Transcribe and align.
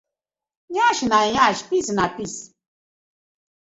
Yansh 0.75 1.03
na 1.09 1.19
yansh 1.33 1.63
piss 1.69 1.87
na 1.95 2.05
piss. 2.15 2.35